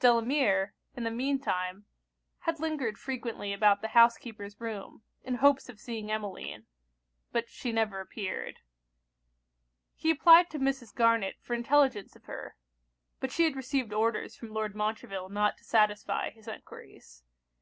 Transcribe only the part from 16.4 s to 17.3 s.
enquiries.